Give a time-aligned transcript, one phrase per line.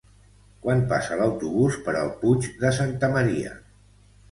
[0.63, 3.57] Quan passa l'autobús per el Puig de Santa Maria?